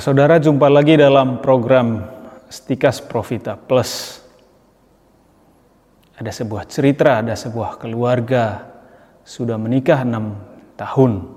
Saudara, 0.00 0.40
jumpa 0.40 0.64
lagi 0.72 0.96
dalam 0.96 1.44
program 1.44 2.00
Stikas 2.48 3.04
Profita 3.04 3.52
Plus. 3.52 4.16
Ada 6.16 6.32
sebuah 6.32 6.64
cerita, 6.72 7.20
ada 7.20 7.36
sebuah 7.36 7.76
keluarga 7.76 8.64
sudah 9.20 9.60
menikah 9.60 10.00
enam 10.00 10.40
tahun. 10.80 11.28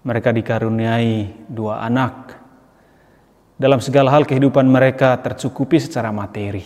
Mereka 0.00 0.32
dikaruniai 0.32 1.44
dua 1.44 1.84
anak. 1.84 2.40
Dalam 3.60 3.84
segala 3.84 4.16
hal 4.16 4.24
kehidupan 4.24 4.64
mereka 4.64 5.20
tercukupi 5.20 5.76
secara 5.76 6.08
materi. 6.08 6.64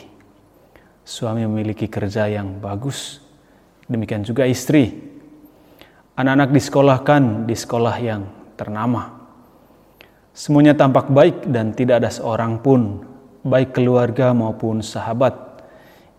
Suami 1.02 1.42
memiliki 1.50 1.91
kerja 1.91 2.30
yang 2.30 2.62
bagus, 2.62 3.18
demikian 3.91 4.23
juga 4.23 4.46
istri. 4.46 4.95
Anak-anak 6.14 6.55
disekolahkan 6.55 7.42
di 7.42 7.59
sekolah 7.59 7.96
yang 7.98 8.23
ternama. 8.55 9.16
Semuanya 10.36 10.76
tampak 10.76 11.08
baik 11.08 11.48
dan 11.48 11.72
tidak 11.72 12.04
ada 12.04 12.12
seorang 12.12 12.60
pun, 12.60 13.00
baik 13.40 13.72
keluarga 13.72 14.36
maupun 14.36 14.84
sahabat, 14.84 15.32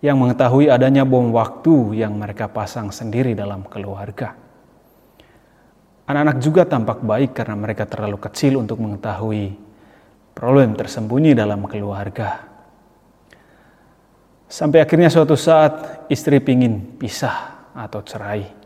yang 0.02 0.18
mengetahui 0.18 0.66
adanya 0.66 1.06
bom 1.06 1.30
waktu 1.30 2.02
yang 2.02 2.18
mereka 2.18 2.50
pasang 2.50 2.90
sendiri 2.90 3.38
dalam 3.38 3.62
keluarga. 3.70 4.34
Anak-anak 6.10 6.42
juga 6.42 6.66
tampak 6.66 6.98
baik 6.98 7.30
karena 7.30 7.54
mereka 7.54 7.86
terlalu 7.86 8.18
kecil 8.18 8.58
untuk 8.58 8.82
mengetahui 8.82 9.54
problem 10.34 10.74
tersembunyi 10.74 11.38
dalam 11.38 11.62
keluarga. 11.70 12.42
Sampai 14.50 14.82
akhirnya 14.82 15.14
suatu 15.14 15.38
saat 15.38 16.10
istri 16.10 16.42
pingin 16.42 16.98
pisah 16.98 17.70
atau 17.70 18.02
cerai. 18.02 18.57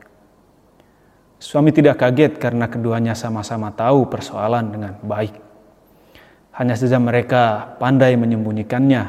Suami 1.43 1.75
tidak 1.75 1.99
kaget 1.99 2.39
karena 2.39 2.71
keduanya 2.71 3.19
sama-sama 3.19 3.75
tahu 3.75 4.07
persoalan 4.07 4.71
dengan 4.71 4.95
baik. 5.03 5.35
Hanya 6.55 6.79
saja 6.79 7.03
mereka 7.03 7.75
pandai 7.83 8.15
menyembunyikannya 8.15 9.03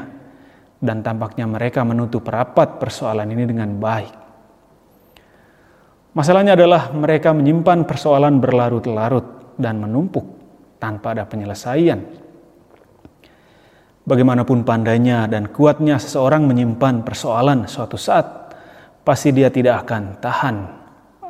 dan 0.82 1.06
tampaknya 1.06 1.46
mereka 1.46 1.86
menutup 1.86 2.26
rapat 2.26 2.82
persoalan 2.82 3.30
ini 3.30 3.46
dengan 3.46 3.78
baik. 3.78 4.14
Masalahnya 6.18 6.58
adalah 6.58 6.90
mereka 6.90 7.30
menyimpan 7.30 7.86
persoalan 7.86 8.42
berlarut-larut 8.42 9.54
dan 9.54 9.78
menumpuk 9.78 10.26
tanpa 10.82 11.14
ada 11.14 11.30
penyelesaian. 11.30 12.02
Bagaimanapun 14.10 14.66
pandainya 14.66 15.30
dan 15.30 15.54
kuatnya 15.54 16.02
seseorang 16.02 16.50
menyimpan 16.50 17.06
persoalan 17.06 17.70
suatu 17.70 17.94
saat, 17.94 18.26
pasti 19.06 19.30
dia 19.30 19.54
tidak 19.54 19.86
akan 19.86 20.18
tahan 20.18 20.83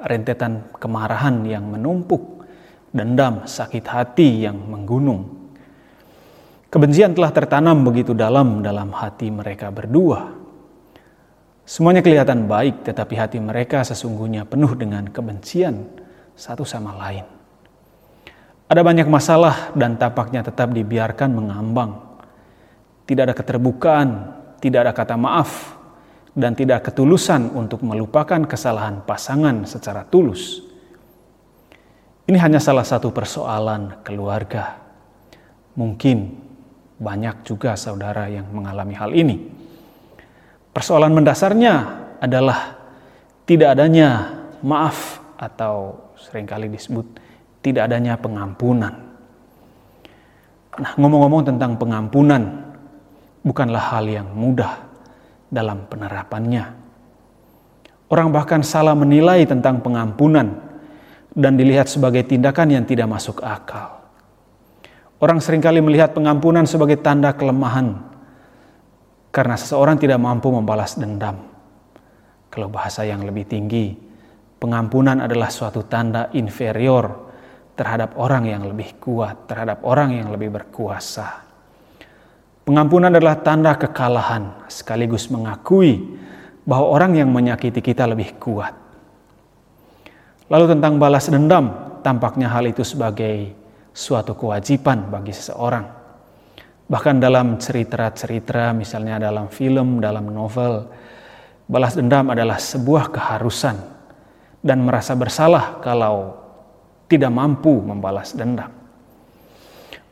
rentetan 0.04 0.68
kemarahan 0.76 1.42
yang 1.48 1.64
menumpuk, 1.66 2.44
dendam, 2.92 3.48
sakit 3.48 3.84
hati 3.88 4.44
yang 4.44 4.56
menggunung. 4.56 5.44
Kebencian 6.68 7.14
telah 7.14 7.30
tertanam 7.30 7.86
begitu 7.86 8.12
dalam 8.12 8.60
dalam 8.60 8.90
hati 8.92 9.30
mereka 9.30 9.70
berdua. 9.70 10.34
Semuanya 11.64 12.04
kelihatan 12.04 12.44
baik, 12.44 12.84
tetapi 12.84 13.14
hati 13.16 13.38
mereka 13.40 13.80
sesungguhnya 13.86 14.44
penuh 14.44 14.76
dengan 14.76 15.08
kebencian 15.08 15.86
satu 16.36 16.66
sama 16.66 16.92
lain. 16.98 17.24
Ada 18.68 18.82
banyak 18.82 19.08
masalah 19.08 19.72
dan 19.72 19.96
tampaknya 19.96 20.44
tetap 20.44 20.74
dibiarkan 20.74 21.30
mengambang. 21.30 22.20
Tidak 23.06 23.22
ada 23.22 23.34
keterbukaan, 23.36 24.08
tidak 24.58 24.88
ada 24.88 24.92
kata 24.96 25.14
maaf, 25.14 25.73
dan 26.34 26.58
tidak 26.58 26.90
ketulusan 26.90 27.54
untuk 27.54 27.86
melupakan 27.86 28.42
kesalahan 28.42 29.06
pasangan 29.06 29.62
secara 29.70 30.02
tulus. 30.02 30.66
Ini 32.26 32.38
hanya 32.42 32.58
salah 32.58 32.82
satu 32.82 33.14
persoalan 33.14 34.02
keluarga. 34.02 34.82
Mungkin 35.78 36.34
banyak 36.98 37.46
juga 37.46 37.78
saudara 37.78 38.26
yang 38.26 38.50
mengalami 38.50 38.94
hal 38.98 39.14
ini. 39.14 39.36
Persoalan 40.74 41.14
mendasarnya 41.14 41.74
adalah 42.18 42.82
tidak 43.46 43.78
adanya 43.78 44.34
maaf 44.64 45.22
atau 45.38 45.94
sering 46.18 46.48
kali 46.48 46.66
disebut 46.66 47.06
tidak 47.62 47.86
adanya 47.86 48.18
pengampunan. 48.18 48.94
Nah, 50.74 50.92
ngomong-ngomong 50.98 51.54
tentang 51.54 51.78
pengampunan 51.78 52.74
bukanlah 53.46 53.94
hal 53.94 54.08
yang 54.10 54.26
mudah 54.34 54.93
dalam 55.54 55.86
penerapannya. 55.86 56.82
Orang 58.10 58.34
bahkan 58.34 58.66
salah 58.66 58.98
menilai 58.98 59.46
tentang 59.46 59.78
pengampunan 59.78 60.58
dan 61.30 61.54
dilihat 61.54 61.86
sebagai 61.86 62.26
tindakan 62.26 62.74
yang 62.74 62.84
tidak 62.84 63.06
masuk 63.06 63.38
akal. 63.42 64.02
Orang 65.22 65.38
sering 65.38 65.62
kali 65.62 65.78
melihat 65.78 66.12
pengampunan 66.12 66.66
sebagai 66.66 66.98
tanda 66.98 67.32
kelemahan 67.32 68.02
karena 69.30 69.54
seseorang 69.54 69.96
tidak 69.96 70.18
mampu 70.18 70.50
membalas 70.50 70.98
dendam. 70.98 71.38
Kalau 72.50 72.70
bahasa 72.70 73.02
yang 73.02 73.26
lebih 73.26 73.50
tinggi, 73.50 73.94
pengampunan 74.62 75.24
adalah 75.24 75.50
suatu 75.50 75.82
tanda 75.90 76.30
inferior 76.36 77.30
terhadap 77.74 78.14
orang 78.14 78.46
yang 78.46 78.62
lebih 78.62 79.02
kuat, 79.02 79.50
terhadap 79.50 79.82
orang 79.82 80.14
yang 80.14 80.30
lebih 80.30 80.54
berkuasa. 80.54 81.42
Pengampunan 82.64 83.12
adalah 83.12 83.44
tanda 83.44 83.76
kekalahan, 83.76 84.64
sekaligus 84.72 85.28
mengakui 85.28 86.00
bahwa 86.64 86.96
orang 86.96 87.12
yang 87.20 87.28
menyakiti 87.28 87.84
kita 87.84 88.08
lebih 88.08 88.40
kuat. 88.40 88.72
Lalu 90.48 90.72
tentang 90.72 90.96
balas 90.96 91.28
dendam, 91.28 92.00
tampaknya 92.00 92.48
hal 92.48 92.64
itu 92.64 92.80
sebagai 92.80 93.52
suatu 93.92 94.32
kewajiban 94.32 95.12
bagi 95.12 95.36
seseorang. 95.36 95.84
Bahkan 96.88 97.16
dalam 97.20 97.56
cerita-cerita, 97.60 98.72
misalnya 98.76 99.20
dalam 99.20 99.52
film, 99.52 100.00
dalam 100.00 100.28
novel, 100.28 100.88
balas 101.68 101.96
dendam 101.96 102.28
adalah 102.32 102.56
sebuah 102.56 103.12
keharusan 103.12 103.76
dan 104.64 104.84
merasa 104.84 105.12
bersalah 105.16 105.80
kalau 105.84 106.36
tidak 107.08 107.32
mampu 107.32 107.72
membalas 107.84 108.32
dendam. 108.32 108.83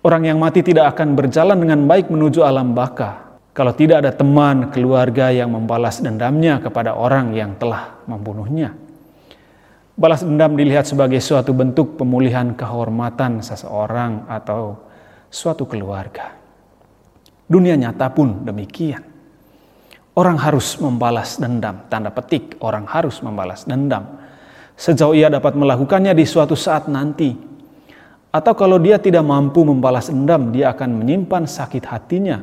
Orang 0.02 0.26
yang 0.26 0.42
mati 0.42 0.66
tidak 0.66 0.98
akan 0.98 1.14
berjalan 1.14 1.58
dengan 1.62 1.86
baik 1.86 2.10
menuju 2.10 2.42
alam 2.42 2.74
baka 2.74 3.32
kalau 3.52 3.76
tidak 3.76 4.00
ada 4.00 4.12
teman, 4.16 4.72
keluarga 4.72 5.28
yang 5.28 5.52
membalas 5.52 6.00
dendamnya 6.00 6.56
kepada 6.56 6.96
orang 6.96 7.36
yang 7.36 7.52
telah 7.60 8.00
membunuhnya. 8.08 8.72
Balas 9.92 10.24
dendam 10.24 10.56
dilihat 10.56 10.88
sebagai 10.88 11.20
suatu 11.20 11.52
bentuk 11.52 12.00
pemulihan 12.00 12.56
kehormatan 12.56 13.44
seseorang 13.44 14.24
atau 14.24 14.80
suatu 15.28 15.68
keluarga. 15.68 16.32
Dunia 17.44 17.76
nyata 17.76 18.08
pun 18.08 18.40
demikian. 18.40 19.04
Orang 20.16 20.40
harus 20.40 20.80
membalas 20.80 21.36
dendam, 21.36 21.84
tanda 21.92 22.08
petik 22.08 22.56
orang 22.64 22.88
harus 22.88 23.20
membalas 23.20 23.68
dendam. 23.68 24.16
Sejauh 24.80 25.12
ia 25.12 25.28
dapat 25.28 25.52
melakukannya 25.60 26.16
di 26.16 26.24
suatu 26.24 26.56
saat 26.56 26.88
nanti, 26.88 27.36
atau 28.32 28.56
kalau 28.56 28.80
dia 28.80 28.96
tidak 28.96 29.20
mampu 29.28 29.60
membalas 29.60 30.08
dendam, 30.08 30.48
dia 30.48 30.72
akan 30.72 31.04
menyimpan 31.04 31.44
sakit 31.44 31.84
hatinya 31.84 32.40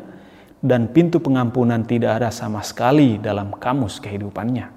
dan 0.62 0.86
pintu 0.94 1.18
pengampunan 1.18 1.82
tidak 1.82 2.22
ada 2.22 2.30
sama 2.30 2.62
sekali 2.62 3.18
dalam 3.18 3.50
kamus 3.58 3.98
kehidupannya. 3.98 4.70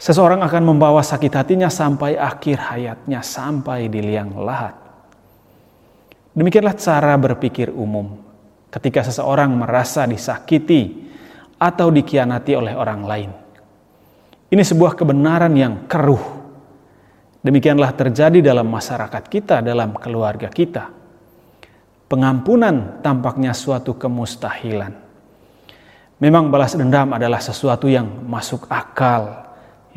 Seseorang 0.00 0.40
akan 0.42 0.62
membawa 0.66 1.04
sakit 1.04 1.30
hatinya 1.30 1.68
sampai 1.68 2.16
akhir 2.16 2.58
hayatnya, 2.58 3.20
sampai 3.20 3.86
di 3.92 4.00
liang 4.02 4.34
lahat. 4.40 4.74
Demikianlah 6.32 6.74
cara 6.74 7.14
berpikir 7.20 7.68
umum 7.70 8.18
ketika 8.72 9.04
seseorang 9.04 9.52
merasa 9.52 10.08
disakiti 10.08 11.06
atau 11.60 11.92
dikianati 11.92 12.52
oleh 12.56 12.72
orang 12.72 13.00
lain. 13.04 13.30
Ini 14.48 14.64
sebuah 14.64 14.96
kebenaran 14.96 15.52
yang 15.54 15.84
keruh 15.86 16.41
Demikianlah 17.42 17.90
terjadi 17.98 18.38
dalam 18.38 18.70
masyarakat 18.70 19.26
kita, 19.26 19.66
dalam 19.66 19.98
keluarga 19.98 20.46
kita. 20.46 20.94
Pengampunan 22.06 23.02
tampaknya 23.02 23.50
suatu 23.50 23.98
kemustahilan. 23.98 24.94
Memang 26.22 26.54
balas 26.54 26.78
dendam 26.78 27.10
adalah 27.10 27.42
sesuatu 27.42 27.90
yang 27.90 28.06
masuk 28.30 28.70
akal, 28.70 29.42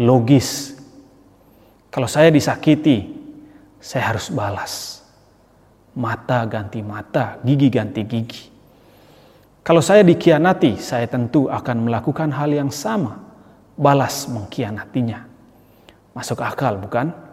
logis. 0.01 0.73
Kalau 1.93 2.09
saya 2.09 2.33
disakiti, 2.33 3.13
saya 3.77 4.09
harus 4.09 4.33
balas. 4.33 5.05
Mata 5.93 6.41
ganti 6.49 6.81
mata, 6.81 7.37
gigi 7.45 7.69
ganti 7.69 8.01
gigi. 8.09 8.43
Kalau 9.61 9.85
saya 9.85 10.01
dikhianati, 10.01 10.81
saya 10.81 11.05
tentu 11.05 11.45
akan 11.45 11.89
melakukan 11.89 12.33
hal 12.33 12.49
yang 12.49 12.73
sama, 12.73 13.21
balas 13.77 14.25
mengkhianatinya. 14.25 15.29
Masuk 16.17 16.41
akal, 16.41 16.81
bukan? 16.81 17.24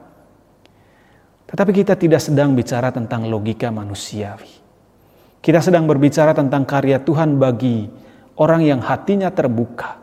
Tetapi 1.49 1.71
kita 1.75 1.95
tidak 1.99 2.23
sedang 2.23 2.55
bicara 2.57 2.93
tentang 2.95 3.29
logika 3.29 3.69
manusiawi. 3.69 4.63
Kita 5.43 5.59
sedang 5.59 5.91
berbicara 5.91 6.31
tentang 6.33 6.63
karya 6.63 7.03
Tuhan 7.03 7.37
bagi 7.37 7.91
orang 8.39 8.63
yang 8.63 8.81
hatinya 8.81 9.29
terbuka. 9.35 9.99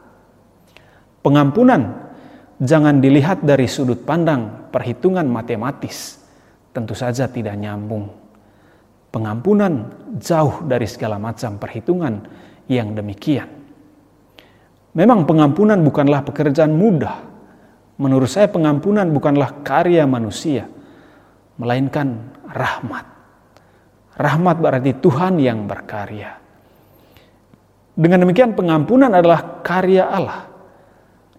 Pengampunan 1.24 2.12
jangan 2.60 3.00
dilihat 3.00 3.44
dari 3.48 3.66
sudut 3.68 4.04
pandang 4.04 4.72
perhitungan 4.72 5.24
matematis. 5.26 6.20
Tentu 6.76 6.94
saja 6.94 7.32
tidak 7.32 7.56
nyambung. 7.56 8.12
Pengampunan 9.10 9.90
jauh 10.22 10.62
dari 10.68 10.86
segala 10.86 11.18
macam 11.18 11.58
perhitungan 11.58 12.22
yang 12.70 12.94
demikian. 12.94 13.50
Memang 14.94 15.26
pengampunan 15.26 15.82
bukanlah 15.82 16.22
pekerjaan 16.22 16.76
mudah. 16.76 17.26
Menurut 18.00 18.30
saya 18.30 18.48
pengampunan 18.48 19.10
bukanlah 19.10 19.66
karya 19.66 20.06
manusia, 20.06 20.70
melainkan 21.60 22.34
rahmat. 22.48 23.06
Rahmat 24.16 24.56
berarti 24.60 24.96
Tuhan 24.98 25.38
yang 25.40 25.68
berkarya. 25.68 26.40
Dengan 28.00 28.24
demikian 28.24 28.56
pengampunan 28.56 29.12
adalah 29.12 29.60
karya 29.60 30.08
Allah. 30.08 30.48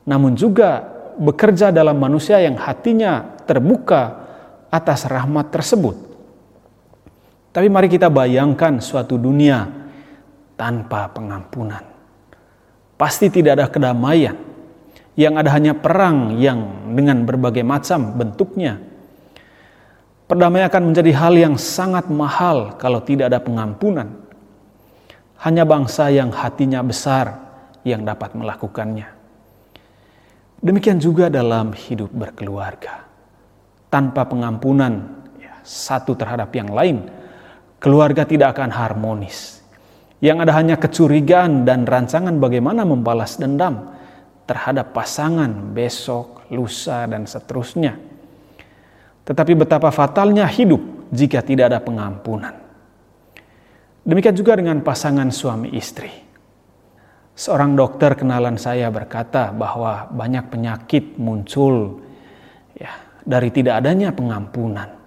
Namun 0.05 0.37
juga 0.37 0.85
bekerja 1.17 1.73
dalam 1.73 1.97
manusia 1.97 2.37
yang 2.41 2.57
hatinya 2.61 3.41
terbuka 3.49 4.29
atas 4.69 5.09
rahmat 5.09 5.49
tersebut. 5.49 5.97
Tapi 7.51 7.67
mari 7.67 7.89
kita 7.89 8.13
bayangkan 8.13 8.79
suatu 8.79 9.17
dunia 9.17 9.67
tanpa 10.55 11.09
pengampunan. 11.11 11.83
Pasti 13.01 13.33
tidak 13.33 13.57
ada 13.57 13.67
kedamaian. 13.73 14.37
Yang 15.17 15.35
ada 15.41 15.51
hanya 15.57 15.73
perang 15.77 16.37
yang 16.37 16.93
dengan 16.93 17.25
berbagai 17.25 17.65
macam 17.65 18.15
bentuknya. 18.17 18.90
Perdamaian 20.31 20.71
akan 20.71 20.95
menjadi 20.95 21.11
hal 21.19 21.35
yang 21.35 21.59
sangat 21.59 22.07
mahal 22.07 22.79
kalau 22.79 23.03
tidak 23.03 23.35
ada 23.35 23.43
pengampunan. 23.43 24.15
Hanya 25.43 25.67
bangsa 25.67 26.07
yang 26.07 26.31
hatinya 26.31 26.87
besar 26.87 27.35
yang 27.83 28.07
dapat 28.07 28.39
melakukannya. 28.39 29.11
Demikian 30.63 31.03
juga 31.03 31.27
dalam 31.27 31.75
hidup 31.75 32.15
berkeluarga. 32.15 33.11
Tanpa 33.91 34.23
pengampunan 34.23 35.19
ya, 35.43 35.59
satu 35.67 36.15
terhadap 36.15 36.55
yang 36.55 36.71
lain, 36.71 37.11
keluarga 37.83 38.23
tidak 38.23 38.55
akan 38.55 38.71
harmonis. 38.71 39.59
Yang 40.23 40.47
ada 40.47 40.53
hanya 40.55 40.77
kecurigaan 40.79 41.67
dan 41.67 41.83
rancangan 41.83 42.39
bagaimana 42.39 42.87
membalas 42.87 43.35
dendam 43.35 43.99
terhadap 44.47 44.95
pasangan 44.95 45.75
besok, 45.75 46.47
lusa, 46.55 47.11
dan 47.11 47.27
seterusnya. 47.27 48.10
Tetapi 49.31 49.55
betapa 49.55 49.95
fatalnya 49.95 50.43
hidup 50.51 51.07
jika 51.15 51.39
tidak 51.39 51.71
ada 51.71 51.79
pengampunan. 51.79 52.51
Demikian 54.03 54.35
juga 54.35 54.59
dengan 54.59 54.83
pasangan 54.83 55.31
suami 55.31 55.71
istri. 55.79 56.11
Seorang 57.39 57.79
dokter 57.79 58.19
kenalan 58.19 58.59
saya 58.59 58.91
berkata 58.91 59.55
bahwa 59.55 60.11
banyak 60.11 60.51
penyakit 60.51 61.15
muncul 61.15 62.03
ya 62.75 62.91
dari 63.23 63.55
tidak 63.55 63.87
adanya 63.87 64.11
pengampunan. 64.11 64.99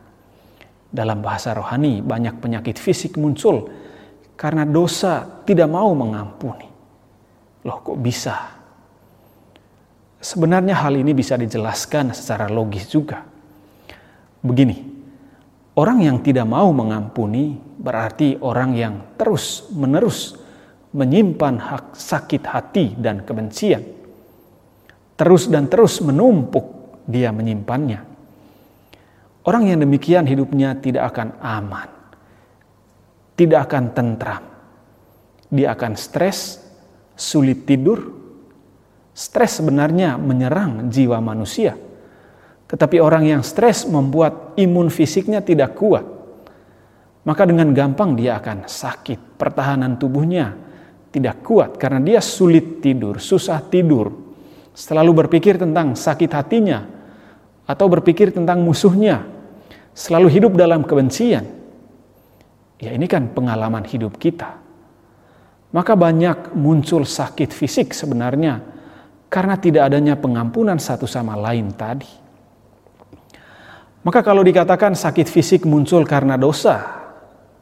Dalam 0.88 1.20
bahasa 1.20 1.52
rohani, 1.52 2.00
banyak 2.00 2.40
penyakit 2.40 2.80
fisik 2.80 3.20
muncul 3.20 3.68
karena 4.40 4.64
dosa 4.64 5.44
tidak 5.44 5.68
mau 5.68 5.92
mengampuni. 5.92 6.72
Loh, 7.68 7.78
kok 7.84 8.00
bisa? 8.00 8.56
Sebenarnya 10.24 10.80
hal 10.80 10.96
ini 10.96 11.12
bisa 11.12 11.36
dijelaskan 11.36 12.16
secara 12.16 12.48
logis 12.48 12.88
juga. 12.88 13.33
Begini, 14.44 14.78
orang 15.80 16.04
yang 16.04 16.20
tidak 16.20 16.44
mau 16.44 16.70
mengampuni 16.76 17.56
berarti 17.58 18.38
orang 18.44 18.76
yang 18.76 18.96
terus-menerus 19.16 20.36
menyimpan 20.94 21.56
hak 21.58 21.86
sakit 21.96 22.44
hati 22.46 22.86
dan 23.00 23.24
kebencian. 23.24 23.82
Terus 25.16 25.48
dan 25.48 25.72
terus 25.72 26.04
menumpuk 26.04 27.00
dia 27.08 27.32
menyimpannya 27.32 28.14
Orang 29.44 29.68
yang 29.68 29.84
demikian 29.84 30.24
hidupnya 30.24 30.80
tidak 30.80 31.12
akan 31.12 31.36
aman, 31.44 31.92
tidak 33.36 33.68
akan 33.68 33.92
tentram. 33.92 34.44
Dia 35.52 35.76
akan 35.76 36.00
stres, 36.00 36.64
sulit 37.20 37.68
tidur. 37.68 38.24
Stres 39.12 39.60
sebenarnya 39.60 40.16
menyerang 40.16 40.88
jiwa 40.88 41.20
manusia, 41.20 41.76
tetapi 42.74 42.98
orang 42.98 43.30
yang 43.30 43.46
stres 43.46 43.86
membuat 43.86 44.58
imun 44.58 44.90
fisiknya 44.90 45.46
tidak 45.46 45.78
kuat. 45.78 46.02
Maka 47.22 47.46
dengan 47.46 47.70
gampang 47.70 48.18
dia 48.18 48.42
akan 48.42 48.66
sakit, 48.66 49.38
pertahanan 49.38 50.02
tubuhnya 50.02 50.58
tidak 51.14 51.46
kuat 51.46 51.78
karena 51.78 52.02
dia 52.02 52.18
sulit 52.18 52.82
tidur, 52.82 53.22
susah 53.22 53.62
tidur, 53.62 54.10
selalu 54.74 55.22
berpikir 55.22 55.62
tentang 55.62 55.94
sakit 55.94 56.34
hatinya, 56.34 56.82
atau 57.70 57.86
berpikir 57.86 58.34
tentang 58.34 58.66
musuhnya, 58.66 59.22
selalu 59.94 60.34
hidup 60.34 60.58
dalam 60.58 60.82
kebencian, 60.82 61.46
ya 62.82 62.90
ini 62.90 63.06
kan 63.06 63.30
pengalaman 63.30 63.86
hidup 63.86 64.18
kita. 64.18 64.58
Maka 65.78 65.94
banyak 65.94 66.58
muncul 66.58 67.06
sakit 67.06 67.54
fisik 67.54 67.94
sebenarnya 67.94 68.66
karena 69.30 69.62
tidak 69.62 69.94
adanya 69.94 70.18
pengampunan 70.18 70.82
satu 70.82 71.06
sama 71.06 71.38
lain 71.38 71.70
tadi. 71.78 72.23
Maka 74.04 74.20
kalau 74.20 74.44
dikatakan 74.44 75.00
sakit 75.00 75.32
fisik 75.32 75.64
muncul 75.64 76.04
karena 76.04 76.36
dosa, 76.36 77.04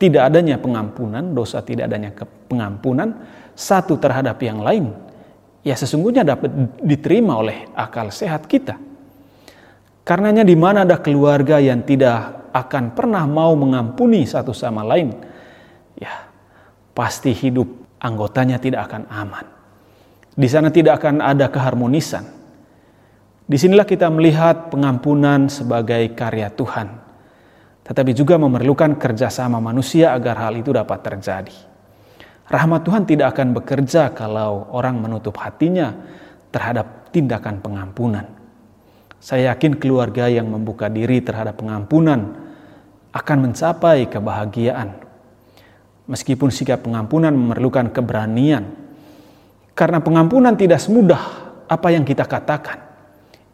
tidak 0.02 0.34
adanya 0.34 0.58
pengampunan, 0.58 1.22
dosa 1.38 1.62
tidak 1.62 1.86
adanya 1.94 2.10
pengampunan 2.50 3.14
satu 3.54 4.02
terhadap 4.02 4.42
yang 4.42 4.66
lain, 4.66 4.90
ya 5.62 5.78
sesungguhnya 5.78 6.26
dapat 6.26 6.50
diterima 6.82 7.38
oleh 7.38 7.70
akal 7.78 8.10
sehat 8.10 8.50
kita. 8.50 8.82
Karenanya 10.02 10.42
di 10.42 10.58
mana 10.58 10.82
ada 10.82 10.98
keluarga 10.98 11.62
yang 11.62 11.86
tidak 11.86 12.50
akan 12.50 12.98
pernah 12.98 13.22
mau 13.30 13.54
mengampuni 13.54 14.26
satu 14.26 14.50
sama 14.50 14.82
lain, 14.82 15.14
ya 15.94 16.26
pasti 16.98 17.38
hidup 17.38 17.70
anggotanya 18.02 18.58
tidak 18.58 18.90
akan 18.90 19.06
aman. 19.14 19.46
Di 20.34 20.50
sana 20.50 20.74
tidak 20.74 20.98
akan 20.98 21.22
ada 21.22 21.54
keharmonisan. 21.54 22.41
Di 23.52 23.60
sinilah 23.60 23.84
kita 23.84 24.08
melihat 24.08 24.72
pengampunan 24.72 25.52
sebagai 25.52 26.16
karya 26.16 26.48
Tuhan, 26.56 26.88
tetapi 27.84 28.16
juga 28.16 28.40
memerlukan 28.40 28.96
kerjasama 28.96 29.60
manusia 29.60 30.16
agar 30.16 30.48
hal 30.48 30.56
itu 30.56 30.72
dapat 30.72 31.04
terjadi. 31.04 31.52
Rahmat 32.48 32.88
Tuhan 32.88 33.04
tidak 33.04 33.36
akan 33.36 33.52
bekerja 33.52 34.16
kalau 34.16 34.72
orang 34.72 35.04
menutup 35.04 35.36
hatinya 35.36 35.92
terhadap 36.48 37.12
tindakan 37.12 37.60
pengampunan. 37.60 38.24
Saya 39.20 39.52
yakin 39.52 39.76
keluarga 39.76 40.32
yang 40.32 40.48
membuka 40.48 40.88
diri 40.88 41.20
terhadap 41.20 41.60
pengampunan 41.60 42.32
akan 43.12 43.38
mencapai 43.52 44.08
kebahagiaan. 44.08 44.96
Meskipun 46.08 46.56
sikap 46.56 46.88
pengampunan 46.88 47.36
memerlukan 47.36 47.92
keberanian, 47.92 48.64
karena 49.76 50.00
pengampunan 50.00 50.56
tidak 50.56 50.80
semudah 50.80 51.20
apa 51.68 51.92
yang 51.92 52.08
kita 52.08 52.24
katakan. 52.24 52.91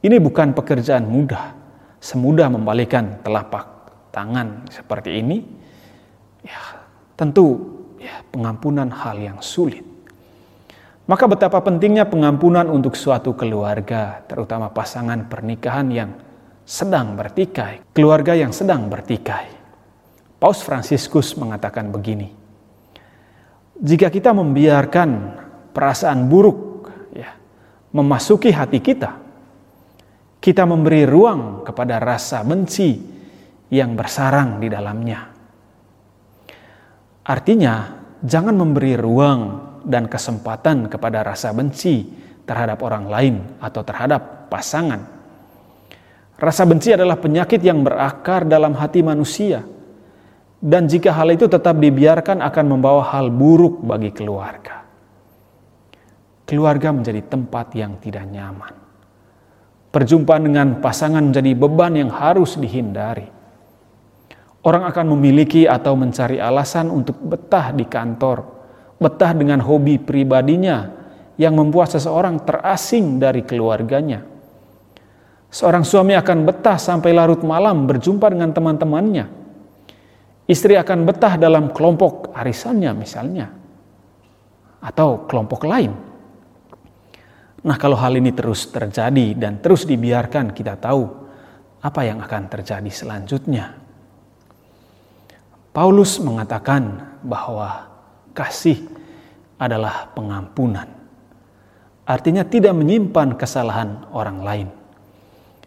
Ini 0.02 0.22
bukan 0.22 0.54
pekerjaan 0.54 1.10
mudah, 1.10 1.58
semudah 1.98 2.48
membalikan 2.54 3.18
telapak 3.26 3.66
tangan 4.14 4.70
seperti 4.70 5.22
ini. 5.22 5.42
Ya, 6.46 6.86
tentu 7.18 7.78
ya 7.98 8.22
pengampunan 8.30 8.94
hal 8.94 9.18
yang 9.18 9.40
sulit. 9.42 9.84
Maka 11.08 11.24
betapa 11.24 11.64
pentingnya 11.64 12.04
pengampunan 12.06 12.68
untuk 12.68 12.94
suatu 12.94 13.32
keluarga, 13.34 14.22
terutama 14.28 14.70
pasangan 14.70 15.26
pernikahan 15.26 15.88
yang 15.88 16.12
sedang 16.68 17.16
bertikai, 17.16 17.96
keluarga 17.96 18.36
yang 18.36 18.52
sedang 18.52 18.92
bertikai. 18.92 19.56
Paus 20.38 20.60
Fransiskus 20.62 21.34
mengatakan 21.40 21.90
begini, 21.90 22.30
jika 23.80 24.12
kita 24.12 24.36
membiarkan 24.36 25.10
perasaan 25.72 26.28
buruk 26.28 26.92
ya, 27.16 27.34
memasuki 27.96 28.52
hati 28.52 28.84
kita, 28.84 29.27
kita 30.48 30.64
memberi 30.64 31.04
ruang 31.04 31.68
kepada 31.68 32.00
rasa 32.00 32.40
benci 32.40 32.96
yang 33.68 34.00
bersarang 34.00 34.64
di 34.64 34.72
dalamnya. 34.72 35.28
Artinya, 37.28 37.76
jangan 38.24 38.56
memberi 38.56 38.96
ruang 38.96 39.42
dan 39.84 40.08
kesempatan 40.08 40.88
kepada 40.88 41.28
rasa 41.28 41.52
benci 41.52 42.08
terhadap 42.48 42.80
orang 42.80 43.12
lain 43.12 43.36
atau 43.60 43.84
terhadap 43.84 44.48
pasangan. 44.48 45.04
Rasa 46.40 46.64
benci 46.64 46.96
adalah 46.96 47.20
penyakit 47.20 47.60
yang 47.60 47.84
berakar 47.84 48.48
dalam 48.48 48.72
hati 48.72 49.04
manusia, 49.04 49.68
dan 50.64 50.88
jika 50.88 51.12
hal 51.12 51.28
itu 51.36 51.52
tetap 51.52 51.76
dibiarkan, 51.76 52.40
akan 52.40 52.66
membawa 52.72 53.04
hal 53.12 53.28
buruk 53.36 53.84
bagi 53.84 54.16
keluarga. 54.16 54.88
Keluarga 56.48 56.96
menjadi 56.96 57.20
tempat 57.28 57.76
yang 57.76 58.00
tidak 58.00 58.24
nyaman. 58.32 58.87
Perjumpaan 59.90 60.44
dengan 60.44 60.68
pasangan 60.84 61.24
menjadi 61.24 61.52
beban 61.56 61.96
yang 61.96 62.12
harus 62.12 62.60
dihindari. 62.60 63.28
Orang 64.68 64.84
akan 64.84 65.16
memiliki 65.16 65.64
atau 65.64 65.96
mencari 65.96 66.44
alasan 66.44 66.92
untuk 66.92 67.16
betah 67.24 67.72
di 67.72 67.88
kantor 67.88 68.58
betah 68.98 69.32
dengan 69.34 69.62
hobi 69.62 70.02
pribadinya 70.02 70.90
yang 71.38 71.54
membuat 71.54 71.94
seseorang 71.94 72.42
terasing 72.42 73.22
dari 73.22 73.46
keluarganya. 73.46 74.26
Seorang 75.48 75.86
suami 75.86 76.18
akan 76.18 76.44
betah 76.44 76.76
sampai 76.76 77.14
larut 77.14 77.40
malam 77.46 77.88
berjumpa 77.88 78.28
dengan 78.34 78.52
teman-temannya. 78.52 79.26
Istri 80.50 80.76
akan 80.82 81.08
betah 81.08 81.38
dalam 81.40 81.72
kelompok 81.72 82.34
arisannya 82.34 82.92
misalnya, 82.98 83.48
atau 84.82 85.30
kelompok 85.30 85.64
lain. 85.68 86.07
Nah, 87.68 87.76
kalau 87.76 88.00
hal 88.00 88.16
ini 88.16 88.32
terus 88.32 88.72
terjadi 88.72 89.36
dan 89.36 89.60
terus 89.60 89.84
dibiarkan, 89.84 90.56
kita 90.56 90.80
tahu 90.80 91.04
apa 91.84 92.02
yang 92.08 92.24
akan 92.24 92.48
terjadi 92.48 92.88
selanjutnya. 92.88 93.76
Paulus 95.76 96.18
mengatakan 96.24 97.20
bahwa 97.22 97.92
kasih 98.32 98.88
adalah 99.60 100.10
pengampunan. 100.16 100.88
Artinya 102.08 102.48
tidak 102.48 102.72
menyimpan 102.72 103.36
kesalahan 103.36 104.08
orang 104.16 104.40
lain. 104.42 104.68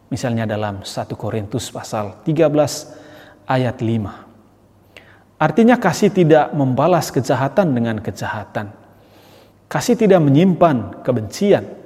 Misalnya 0.09 0.49
dalam 0.49 0.83
1 0.83 1.15
Korintus 1.15 1.69
pasal 1.69 2.25
13 2.25 3.47
ayat 3.47 3.77
5. 3.77 5.37
Artinya 5.37 5.77
kasih 5.77 6.11
tidak 6.11 6.49
membalas 6.57 7.13
kejahatan 7.13 7.77
dengan 7.77 8.01
kejahatan. 8.01 8.73
Kasih 9.71 9.95
tidak 9.95 10.19
menyimpan 10.25 11.07
kebencian. 11.07 11.80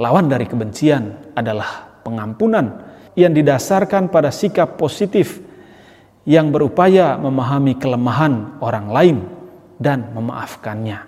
Lawan 0.00 0.26
dari 0.26 0.46
kebencian 0.50 1.34
adalah 1.38 2.02
pengampunan 2.02 2.82
yang 3.14 3.30
didasarkan 3.30 4.10
pada 4.10 4.34
sikap 4.34 4.74
positif 4.74 5.38
yang 6.26 6.50
berupaya 6.50 7.14
memahami 7.14 7.78
kelemahan 7.78 8.58
orang 8.58 8.86
lain 8.90 9.18
dan 9.78 10.10
memaafkannya. 10.10 10.98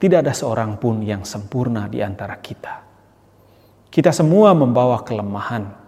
Tidak 0.00 0.18
ada 0.20 0.32
seorang 0.32 0.80
pun 0.80 1.04
yang 1.04 1.24
sempurna 1.24 1.88
di 1.88 2.00
antara 2.00 2.40
kita. 2.40 2.84
Kita 3.88 4.10
semua 4.10 4.52
membawa 4.56 5.00
kelemahan 5.04 5.84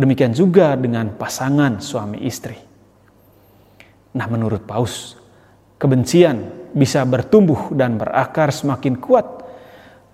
Demikian 0.00 0.32
juga 0.32 0.80
dengan 0.80 1.12
pasangan 1.12 1.76
suami 1.76 2.24
istri. 2.24 2.56
Nah, 4.16 4.26
menurut 4.32 4.64
Paus, 4.64 5.12
kebencian 5.76 6.70
bisa 6.72 7.04
bertumbuh 7.04 7.68
dan 7.76 8.00
berakar 8.00 8.48
semakin 8.48 8.96
kuat 8.96 9.39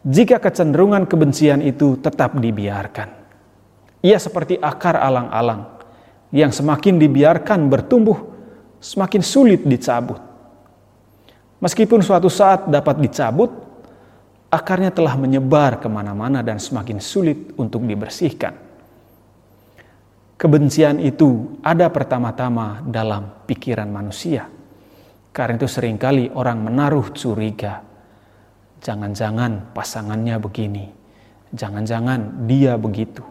jika 0.06 0.38
kecenderungan 0.38 1.10
kebencian 1.10 1.58
itu 1.58 1.98
tetap 1.98 2.38
dibiarkan. 2.38 3.10
Ia 4.06 4.22
seperti 4.22 4.54
akar 4.54 4.94
alang-alang 5.02 5.82
yang 6.30 6.54
semakin 6.54 6.94
dibiarkan 6.94 7.66
bertumbuh, 7.66 8.14
semakin 8.78 9.18
sulit 9.18 9.66
dicabut. 9.66 10.22
Meskipun 11.58 12.06
suatu 12.06 12.30
saat 12.30 12.70
dapat 12.70 13.02
dicabut, 13.02 13.50
akarnya 14.46 14.94
telah 14.94 15.18
menyebar 15.18 15.82
ke 15.82 15.90
mana-mana 15.90 16.38
dan 16.38 16.62
semakin 16.62 17.02
sulit 17.02 17.56
untuk 17.58 17.82
dibersihkan. 17.82 18.54
Kebencian 20.36 21.00
itu 21.00 21.58
ada 21.64 21.88
pertama-tama 21.88 22.84
dalam 22.84 23.42
pikiran 23.48 23.88
manusia. 23.88 24.46
Karena 25.32 25.56
itu 25.56 25.66
sering 25.66 25.96
kali 25.96 26.28
orang 26.30 26.60
menaruh 26.60 27.08
curiga. 27.16 27.85
Jangan-jangan 28.84 29.72
pasangannya 29.72 30.36
begini. 30.40 30.86
Jangan-jangan 31.54 32.48
dia 32.50 32.76
begitu. 32.76 33.24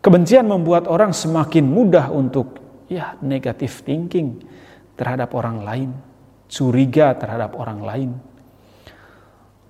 Kebencian 0.00 0.48
membuat 0.48 0.88
orang 0.88 1.12
semakin 1.12 1.68
mudah 1.68 2.08
untuk 2.08 2.56
ya 2.88 3.14
negatif 3.20 3.84
thinking 3.84 4.40
terhadap 4.96 5.36
orang 5.36 5.60
lain, 5.60 5.90
curiga 6.48 7.12
terhadap 7.14 7.52
orang 7.54 7.80
lain. 7.84 8.10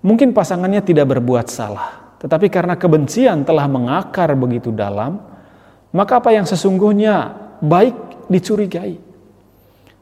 Mungkin 0.01 0.33
pasangannya 0.33 0.81
tidak 0.81 1.13
berbuat 1.13 1.51
salah, 1.51 2.17
tetapi 2.23 2.49
karena 2.49 2.79
kebencian 2.79 3.45
telah 3.45 3.69
mengakar 3.69 4.33
begitu 4.39 4.73
dalam, 4.73 5.21
maka 5.93 6.23
apa 6.23 6.33
yang 6.33 6.49
sesungguhnya 6.49 7.37
baik 7.61 8.27
dicurigai. 8.31 8.97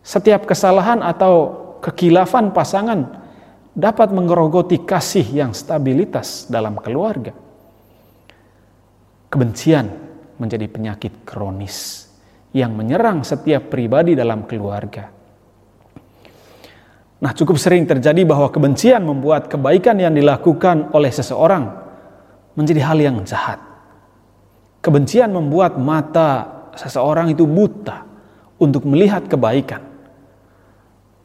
Setiap 0.04 0.46
kesalahan 0.46 1.02
atau 1.02 1.56
kekilafan 1.82 2.54
pasangan 2.54 3.27
dapat 3.74 4.12
mengerogoti 4.12 4.82
kasih 4.82 5.24
yang 5.24 5.50
stabilitas 5.56 6.48
dalam 6.48 6.78
keluarga. 6.80 7.32
Kebencian 9.28 9.86
menjadi 10.40 10.66
penyakit 10.70 11.26
kronis 11.26 12.08
yang 12.56 12.72
menyerang 12.72 13.26
setiap 13.26 13.68
pribadi 13.68 14.16
dalam 14.16 14.48
keluarga. 14.48 15.12
Nah, 17.18 17.34
cukup 17.34 17.58
sering 17.58 17.82
terjadi 17.82 18.22
bahwa 18.22 18.46
kebencian 18.46 19.02
membuat 19.02 19.50
kebaikan 19.50 19.98
yang 19.98 20.14
dilakukan 20.14 20.94
oleh 20.94 21.10
seseorang 21.10 21.66
menjadi 22.54 22.80
hal 22.86 22.98
yang 23.02 23.16
jahat. 23.26 23.58
Kebencian 24.78 25.34
membuat 25.34 25.74
mata 25.82 26.46
seseorang 26.78 27.34
itu 27.34 27.42
buta 27.42 28.06
untuk 28.62 28.86
melihat 28.86 29.26
kebaikan. 29.26 29.82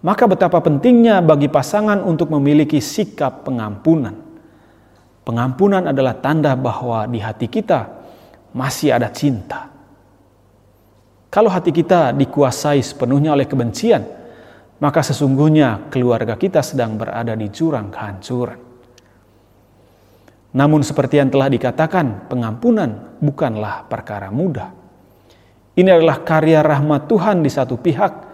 Maka 0.04 0.28
betapa 0.28 0.60
pentingnya 0.60 1.24
bagi 1.24 1.48
pasangan 1.48 2.04
untuk 2.04 2.28
memiliki 2.36 2.84
sikap 2.84 3.48
pengampunan. 3.48 4.12
Pengampunan 5.24 5.88
adalah 5.88 6.20
tanda 6.20 6.60
bahwa 6.60 7.08
di 7.08 7.24
hati 7.24 7.48
kita 7.48 7.88
masih 8.52 8.92
ada 8.92 9.08
cinta. 9.16 9.72
Kalau 11.32 11.48
hati 11.48 11.72
kita 11.72 12.12
dikuasai 12.12 12.84
sepenuhnya 12.84 13.32
oleh 13.32 13.48
kebencian, 13.48 14.04
maka 14.84 15.00
sesungguhnya 15.00 15.88
keluarga 15.88 16.36
kita 16.36 16.60
sedang 16.60 17.00
berada 17.00 17.32
di 17.40 17.48
jurang 17.48 17.88
kehancuran. 17.88 18.60
Namun 20.54 20.84
seperti 20.84 21.24
yang 21.24 21.32
telah 21.32 21.48
dikatakan, 21.48 22.28
pengampunan 22.28 23.18
bukanlah 23.24 23.88
perkara 23.88 24.28
mudah. 24.30 24.70
Ini 25.74 25.90
adalah 25.90 26.22
karya 26.22 26.60
rahmat 26.60 27.08
Tuhan 27.08 27.42
di 27.42 27.50
satu 27.50 27.80
pihak 27.80 28.33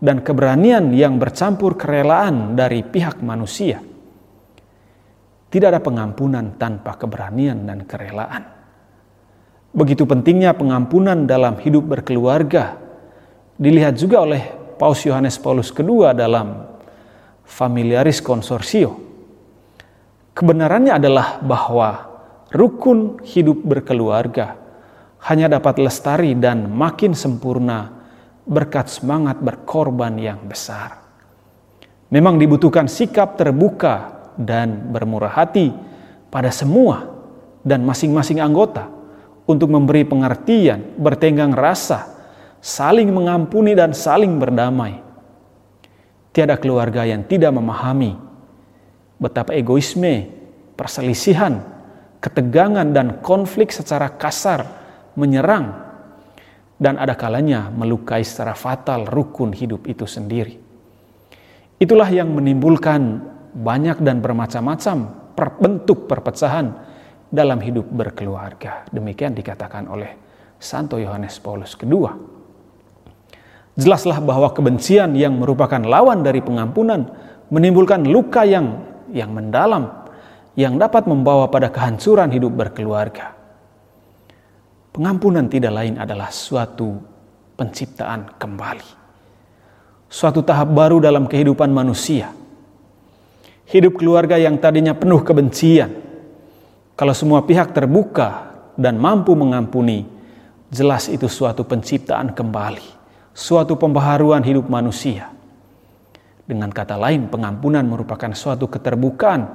dan 0.00 0.24
keberanian 0.24 0.90
yang 0.96 1.20
bercampur 1.20 1.76
kerelaan 1.76 2.56
dari 2.56 2.80
pihak 2.80 3.20
manusia. 3.20 3.78
Tidak 5.50 5.68
ada 5.68 5.82
pengampunan 5.82 6.56
tanpa 6.56 6.96
keberanian 6.96 7.68
dan 7.68 7.84
kerelaan. 7.84 8.42
Begitu 9.70 10.02
pentingnya 10.08 10.56
pengampunan 10.56 11.28
dalam 11.28 11.60
hidup 11.60 11.86
berkeluarga. 11.86 12.80
Dilihat 13.60 14.00
juga 14.00 14.24
oleh 14.24 14.42
Paus 14.80 15.04
Yohanes 15.04 15.36
Paulus 15.36 15.68
II 15.76 16.10
dalam 16.16 16.64
Familiaris 17.44 18.24
Consortio 18.24 19.10
Kebenarannya 20.40 20.96
adalah 20.96 21.36
bahwa 21.44 22.08
rukun 22.48 23.20
hidup 23.28 23.60
berkeluarga 23.60 24.56
hanya 25.28 25.52
dapat 25.52 25.76
lestari 25.82 26.32
dan 26.32 26.64
makin 26.64 27.12
sempurna 27.12 27.99
berkat 28.44 28.88
semangat 28.88 29.40
berkorban 29.40 30.16
yang 30.16 30.40
besar. 30.48 31.00
Memang 32.10 32.40
dibutuhkan 32.40 32.90
sikap 32.90 33.38
terbuka 33.38 34.26
dan 34.34 34.90
bermurah 34.90 35.30
hati 35.30 35.70
pada 36.32 36.50
semua 36.50 37.06
dan 37.62 37.84
masing-masing 37.86 38.42
anggota 38.42 38.90
untuk 39.46 39.70
memberi 39.70 40.06
pengertian, 40.06 40.94
bertenggang 40.98 41.54
rasa, 41.54 42.06
saling 42.62 43.10
mengampuni 43.10 43.74
dan 43.74 43.94
saling 43.94 44.38
berdamai. 44.38 45.02
Tiada 46.30 46.54
keluarga 46.54 47.02
yang 47.02 47.26
tidak 47.26 47.50
memahami 47.50 48.14
betapa 49.18 49.54
egoisme, 49.54 50.30
perselisihan, 50.78 51.60
ketegangan 52.22 52.86
dan 52.94 53.18
konflik 53.20 53.74
secara 53.74 54.06
kasar 54.14 54.64
menyerang 55.18 55.89
dan 56.80 56.96
ada 56.96 57.12
kalanya 57.12 57.68
melukai 57.68 58.24
secara 58.24 58.56
fatal 58.56 59.04
rukun 59.04 59.52
hidup 59.52 59.84
itu 59.84 60.08
sendiri. 60.08 60.56
Itulah 61.76 62.08
yang 62.08 62.32
menimbulkan 62.32 63.20
banyak 63.52 64.00
dan 64.00 64.24
bermacam-macam 64.24 65.20
bentuk 65.36 66.08
perpecahan 66.08 66.72
dalam 67.28 67.60
hidup 67.60 67.88
berkeluarga. 67.88 68.88
Demikian 68.88 69.36
dikatakan 69.36 69.88
oleh 69.88 70.16
Santo 70.60 71.00
Yohanes 71.00 71.40
Paulus 71.40 71.76
II. 71.80 72.04
Jelaslah 73.80 74.20
bahwa 74.20 74.52
kebencian 74.52 75.16
yang 75.16 75.40
merupakan 75.40 75.80
lawan 75.80 76.20
dari 76.20 76.44
pengampunan 76.44 77.08
menimbulkan 77.48 78.04
luka 78.04 78.44
yang 78.44 78.84
yang 79.08 79.32
mendalam 79.32 79.88
yang 80.58 80.76
dapat 80.76 81.08
membawa 81.08 81.48
pada 81.48 81.72
kehancuran 81.72 82.28
hidup 82.28 82.52
berkeluarga. 82.52 83.39
Pengampunan 85.00 85.48
tidak 85.48 85.72
lain 85.72 85.96
adalah 85.96 86.28
suatu 86.28 86.92
penciptaan 87.56 88.36
kembali. 88.36 89.00
Suatu 90.12 90.44
tahap 90.44 90.76
baru 90.76 91.00
dalam 91.00 91.24
kehidupan 91.24 91.72
manusia. 91.72 92.28
Hidup 93.64 93.96
keluarga 93.96 94.36
yang 94.36 94.60
tadinya 94.60 94.92
penuh 94.92 95.24
kebencian. 95.24 95.88
Kalau 97.00 97.16
semua 97.16 97.40
pihak 97.48 97.72
terbuka 97.72 98.52
dan 98.76 99.00
mampu 99.00 99.32
mengampuni, 99.32 100.04
jelas 100.68 101.08
itu 101.08 101.32
suatu 101.32 101.64
penciptaan 101.64 102.36
kembali, 102.36 102.84
suatu 103.32 103.80
pembaharuan 103.80 104.44
hidup 104.44 104.68
manusia 104.68 105.32
dengan 106.44 106.68
kata 106.68 107.00
lain, 107.00 107.32
pengampunan 107.32 107.88
merupakan 107.88 108.36
suatu 108.36 108.68
keterbukaan 108.68 109.48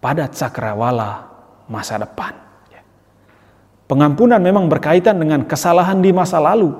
pada 0.00 0.32
cakrawala 0.32 1.28
masa 1.68 2.00
depan. 2.00 2.45
Pengampunan 3.86 4.42
memang 4.42 4.66
berkaitan 4.66 5.14
dengan 5.14 5.46
kesalahan 5.46 6.02
di 6.02 6.10
masa 6.10 6.42
lalu, 6.42 6.74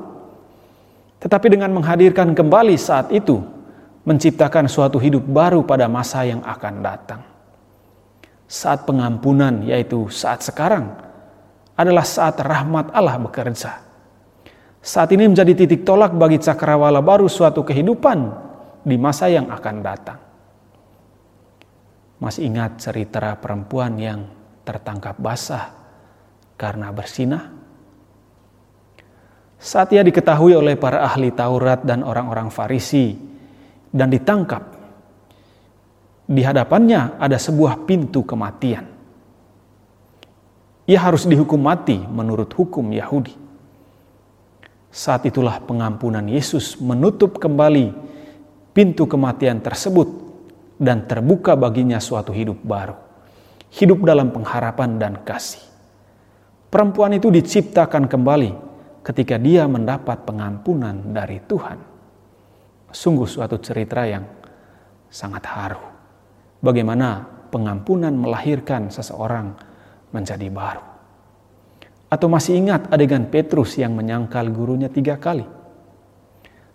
tetapi 1.22 1.54
dengan 1.54 1.70
menghadirkan 1.70 2.34
kembali 2.34 2.74
saat 2.74 3.14
itu, 3.14 3.38
menciptakan 4.02 4.66
suatu 4.66 4.98
hidup 4.98 5.22
baru 5.22 5.62
pada 5.62 5.86
masa 5.86 6.26
yang 6.26 6.42
akan 6.42 6.74
datang. 6.82 7.22
Saat 8.50 8.90
pengampunan, 8.90 9.62
yaitu 9.62 10.10
saat 10.10 10.42
sekarang, 10.42 10.98
adalah 11.78 12.02
saat 12.02 12.42
rahmat 12.42 12.90
Allah 12.90 13.22
bekerja. 13.22 13.86
Saat 14.82 15.14
ini 15.14 15.30
menjadi 15.30 15.54
titik 15.54 15.86
tolak 15.86 16.10
bagi 16.14 16.42
cakrawala 16.42 17.02
baru 17.02 17.30
suatu 17.30 17.62
kehidupan 17.62 18.18
di 18.82 18.98
masa 18.98 19.30
yang 19.30 19.46
akan 19.50 19.76
datang. 19.78 20.18
Masih 22.18 22.50
ingat 22.50 22.82
cerita 22.82 23.34
perempuan 23.38 23.94
yang 23.98 24.26
tertangkap 24.62 25.18
basah 25.18 25.85
karena 26.56 26.90
bersinah? 26.90 27.52
Saat 29.56 29.92
ia 29.96 30.04
diketahui 30.04 30.52
oleh 30.52 30.76
para 30.76 31.00
ahli 31.04 31.32
Taurat 31.32 31.80
dan 31.80 32.04
orang-orang 32.04 32.52
Farisi 32.52 33.16
dan 33.88 34.12
ditangkap, 34.12 34.62
di 36.26 36.42
hadapannya 36.42 37.16
ada 37.22 37.38
sebuah 37.38 37.86
pintu 37.86 38.26
kematian. 38.26 38.84
Ia 40.86 40.98
harus 41.02 41.26
dihukum 41.26 41.58
mati 41.58 41.98
menurut 41.98 42.50
hukum 42.54 42.84
Yahudi. 42.90 43.34
Saat 44.90 45.26
itulah 45.26 45.58
pengampunan 45.60 46.24
Yesus 46.24 46.78
menutup 46.78 47.42
kembali 47.42 47.90
pintu 48.70 49.04
kematian 49.10 49.58
tersebut 49.58 50.08
dan 50.78 51.08
terbuka 51.10 51.58
baginya 51.58 51.98
suatu 51.98 52.30
hidup 52.30 52.60
baru. 52.62 52.94
Hidup 53.76 54.04
dalam 54.06 54.30
pengharapan 54.30 54.96
dan 54.96 55.14
kasih. 55.26 55.75
Perempuan 56.76 57.16
itu 57.16 57.32
diciptakan 57.32 58.04
kembali 58.04 58.52
ketika 59.00 59.40
dia 59.40 59.64
mendapat 59.64 60.28
pengampunan 60.28 61.08
dari 61.08 61.40
Tuhan. 61.40 61.80
Sungguh 62.92 63.24
suatu 63.24 63.56
cerita 63.56 64.04
yang 64.04 64.28
sangat 65.08 65.40
haru. 65.48 65.80
Bagaimana 66.60 67.24
pengampunan 67.48 68.12
melahirkan 68.12 68.92
seseorang 68.92 69.56
menjadi 70.12 70.52
baru. 70.52 70.84
Atau 72.12 72.28
masih 72.28 72.60
ingat 72.60 72.92
adegan 72.92 73.24
Petrus 73.24 73.80
yang 73.80 73.96
menyangkal 73.96 74.44
gurunya 74.52 74.92
tiga 74.92 75.16
kali? 75.16 75.48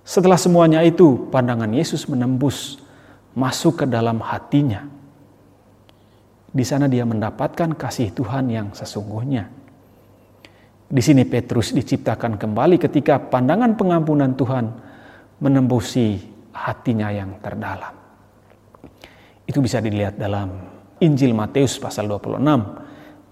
Setelah 0.01 0.41
semuanya 0.41 0.81
itu, 0.81 1.29
pandangan 1.29 1.69
Yesus 1.69 2.09
menembus 2.09 2.81
masuk 3.37 3.77
ke 3.77 3.85
dalam 3.85 4.17
hatinya. 4.17 4.81
Di 6.49 6.65
sana 6.65 6.89
dia 6.89 7.05
mendapatkan 7.05 7.77
kasih 7.77 8.09
Tuhan 8.17 8.49
yang 8.49 8.73
sesungguhnya. 8.73 9.60
Di 10.91 10.99
sini 10.99 11.23
Petrus 11.23 11.71
diciptakan 11.71 12.35
kembali 12.35 12.75
ketika 12.75 13.15
pandangan 13.15 13.79
pengampunan 13.79 14.35
Tuhan 14.35 14.65
menembusi 15.39 16.19
hatinya 16.51 17.07
yang 17.07 17.39
terdalam. 17.39 17.95
Itu 19.47 19.63
bisa 19.63 19.79
dilihat 19.79 20.19
dalam 20.19 20.51
Injil 20.99 21.31
Matius 21.31 21.79
pasal 21.79 22.11
26 22.11 22.43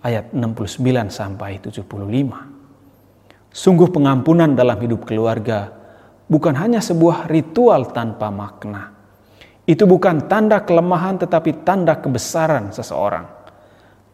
ayat 0.08 0.32
69 0.32 1.12
sampai 1.12 1.60
75. 1.60 1.84
Sungguh 3.52 3.92
pengampunan 3.92 4.56
dalam 4.56 4.80
hidup 4.80 5.04
keluarga 5.04 5.68
bukan 6.32 6.56
hanya 6.56 6.80
sebuah 6.80 7.28
ritual 7.28 7.92
tanpa 7.92 8.32
makna. 8.32 8.96
Itu 9.68 9.84
bukan 9.84 10.32
tanda 10.32 10.64
kelemahan 10.64 11.20
tetapi 11.20 11.68
tanda 11.68 12.00
kebesaran 12.00 12.72
seseorang. 12.72 13.28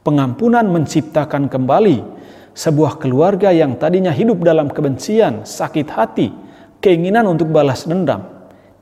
Pengampunan 0.01 0.65
menciptakan 0.65 1.45
kembali 1.45 2.14
sebuah 2.55 3.03
keluarga 3.03 3.51
yang 3.51 3.75
tadinya 3.75 4.15
hidup 4.15 4.39
dalam 4.39 4.72
kebencian, 4.72 5.44
sakit 5.44 5.87
hati, 5.91 6.31
keinginan 6.79 7.27
untuk 7.27 7.51
balas 7.51 7.83
dendam, 7.83 8.24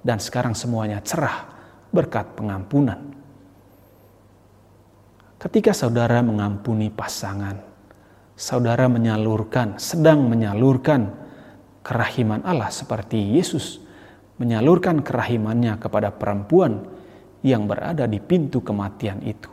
dan 0.06 0.22
sekarang 0.22 0.54
semuanya 0.54 1.02
cerah 1.02 1.50
berkat 1.90 2.38
pengampunan. 2.38 3.02
Ketika 5.42 5.74
saudara 5.76 6.22
mengampuni 6.24 6.94
pasangan, 6.94 7.60
saudara 8.38 8.88
menyalurkan, 8.88 9.82
sedang 9.82 10.30
menyalurkan 10.30 11.12
kerahiman 11.84 12.46
Allah 12.48 12.72
seperti 12.72 13.20
Yesus 13.20 13.84
menyalurkan 14.40 15.04
kerahimannya 15.04 15.78
kepada 15.78 16.10
perempuan 16.10 16.88
yang 17.44 17.68
berada 17.68 18.08
di 18.08 18.24
pintu 18.24 18.64
kematian 18.64 19.20
itu. 19.22 19.52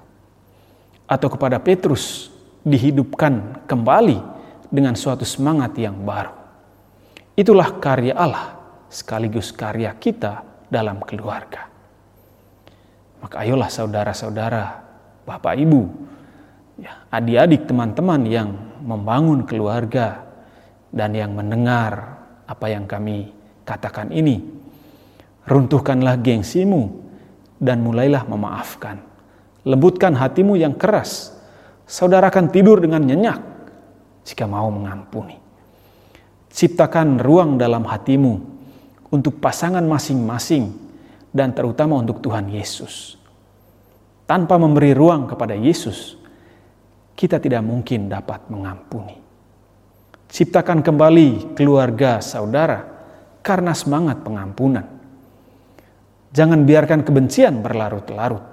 Atau 1.11 1.26
kepada 1.26 1.59
Petrus 1.59 2.29
dihidupkan 2.64 3.64
kembali 3.64 4.18
dengan 4.68 4.94
suatu 4.94 5.25
semangat 5.25 5.75
yang 5.81 5.96
baru. 6.05 6.33
Itulah 7.35 7.81
karya 7.81 8.14
Allah 8.14 8.61
sekaligus 8.90 9.55
karya 9.55 9.94
kita 9.96 10.44
dalam 10.68 11.01
keluarga. 11.03 11.70
Maka 13.20 13.44
ayolah 13.44 13.68
saudara-saudara 13.68 14.64
bapak 15.25 15.55
ibu, 15.61 15.88
ya, 16.81 17.07
adik-adik 17.12 17.68
teman-teman 17.68 18.20
yang 18.25 18.49
membangun 18.81 19.44
keluarga 19.44 20.25
dan 20.90 21.14
yang 21.14 21.37
mendengar 21.37 22.18
apa 22.49 22.66
yang 22.66 22.88
kami 22.88 23.31
katakan 23.62 24.11
ini. 24.11 24.42
Runtuhkanlah 25.46 26.20
gengsimu 26.20 26.90
dan 27.61 27.85
mulailah 27.85 28.25
memaafkan. 28.27 29.01
Lembutkan 29.64 30.16
hatimu 30.16 30.57
yang 30.57 30.75
keras. 30.75 31.37
Saudara 31.90 32.31
akan 32.31 32.55
tidur 32.55 32.79
dengan 32.79 33.03
nyenyak 33.03 33.40
jika 34.22 34.46
mau 34.46 34.70
mengampuni. 34.70 35.35
Ciptakan 36.46 37.18
ruang 37.18 37.59
dalam 37.59 37.83
hatimu 37.83 38.35
untuk 39.11 39.42
pasangan 39.42 39.83
masing-masing 39.83 40.70
dan 41.35 41.50
terutama 41.50 41.98
untuk 41.98 42.22
Tuhan 42.22 42.46
Yesus 42.46 43.18
tanpa 44.31 44.55
memberi 44.62 44.94
ruang 44.94 45.26
kepada 45.26 45.59
Yesus, 45.59 46.14
kita 47.18 47.42
tidak 47.42 47.66
mungkin 47.66 48.07
dapat 48.07 48.46
mengampuni. 48.46 49.18
Ciptakan 50.31 50.87
kembali 50.87 51.59
keluarga 51.59 52.22
saudara 52.22 52.79
karena 53.42 53.74
semangat 53.74 54.22
pengampunan. 54.22 54.87
Jangan 56.31 56.62
biarkan 56.62 57.03
kebencian 57.03 57.59
berlarut-larut. 57.59 58.49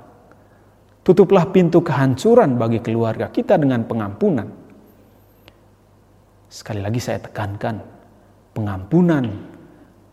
Tutuplah 1.08 1.48
pintu 1.56 1.80
kehancuran 1.80 2.60
bagi 2.60 2.84
keluarga 2.84 3.32
kita 3.32 3.56
dengan 3.56 3.88
pengampunan. 3.88 4.43
Sekali 6.52 6.84
lagi 6.84 7.00
saya 7.00 7.24
tekankan, 7.24 7.80
pengampunan 8.52 9.24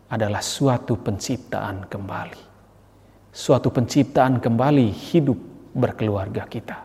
adalah 0.07 0.39
suatu 0.39 0.95
penciptaan 0.95 1.91
kembali. 1.91 2.43
Suatu 3.27 3.75
penciptaan 3.75 4.39
kembali 4.39 4.87
hidup 5.11 5.35
berkeluarga 5.75 6.47
kita. 6.47 6.79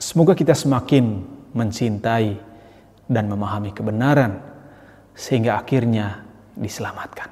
Semoga 0.00 0.32
kita 0.32 0.56
semakin 0.56 1.20
mencintai 1.52 2.32
dan 3.12 3.28
memahami 3.28 3.76
kebenaran 3.76 4.40
sehingga 5.12 5.60
akhirnya 5.60 6.24
diselamatkan. 6.56 7.28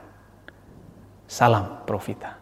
Salam 1.24 1.88
Profita. 1.88 2.41